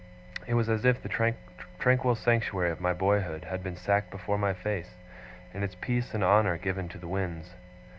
It 0.47 0.55
was 0.55 0.67
as 0.67 0.83
if 0.83 0.99
the 0.99 1.35
tranquil 1.77 2.15
sanctuary 2.15 2.71
of 2.71 2.81
my 2.81 2.91
boyhood 2.91 3.43
had 3.43 3.61
been 3.61 3.75
sacked 3.75 4.09
before 4.09 4.39
my 4.39 4.51
face, 4.51 4.95
and 5.53 5.63
its 5.63 5.75
peace 5.79 6.15
and 6.15 6.23
honour 6.23 6.57
given 6.57 6.89
to 6.89 6.97
the 6.97 7.07
winds. 7.07 7.53